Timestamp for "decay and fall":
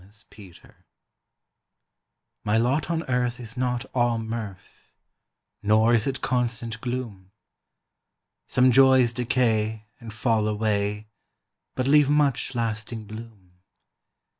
9.13-10.47